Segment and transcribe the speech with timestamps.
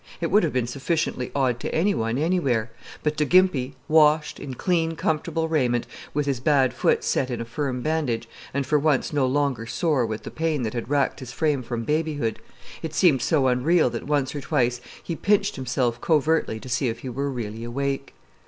[0.19, 2.71] It would have been sufficiently odd to any one anywhere;
[3.03, 7.45] but to Gimpy, washed, in clean, comfortable raiment, with his bad foot set in a
[7.45, 11.31] firm bandage, and for once no longer sore with the pain that had racked his
[11.31, 12.39] frame from babyhood,
[12.81, 17.01] it seemed so unreal that once or twice he pinched himself covertly to see if
[17.01, 18.15] he were really awake.